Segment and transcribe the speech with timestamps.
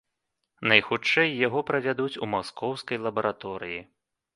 [0.71, 3.83] Найхутчэй яго правядуць у маскоўскай лабараторыі.